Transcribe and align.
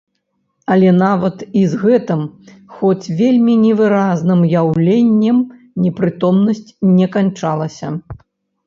Але 0.75 0.89
нават 1.01 1.43
і 1.59 1.65
з 1.73 1.81
гэтым, 1.83 2.21
хоць 2.79 3.11
вельмі 3.19 3.53
невыразным, 3.67 4.39
уяўленнем 4.49 5.37
непрытомнасць 5.87 6.69
не 6.97 7.07
канчалася. 7.21 7.87